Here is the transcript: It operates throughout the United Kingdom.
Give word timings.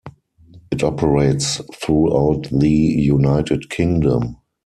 It 0.71 0.81
operates 0.83 1.61
throughout 1.79 2.47
the 2.51 2.67
United 2.71 3.69
Kingdom. 3.69 4.37